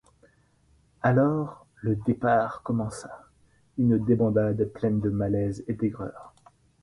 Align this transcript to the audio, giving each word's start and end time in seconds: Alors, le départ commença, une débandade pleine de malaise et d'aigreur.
Alors, 1.03 1.67
le 1.75 1.95
départ 1.95 2.63
commença, 2.63 3.29
une 3.77 4.03
débandade 4.03 4.63
pleine 4.73 4.99
de 4.99 5.11
malaise 5.11 5.63
et 5.67 5.75
d'aigreur. 5.75 6.33